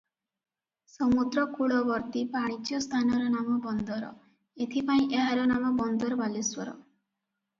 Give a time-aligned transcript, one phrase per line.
[0.91, 4.09] ସମୁଦ୍ର କୂଳବର୍ତ୍ତୀ ବାଣିଜ୍ୟ ସ୍ଥାନର ନାମ ବନ୍ଦର,
[4.67, 6.73] ଏଥିପାଇଁ ଏହାର ନାମ ବନ୍ଦର ବାଲେଶ୍ୱର।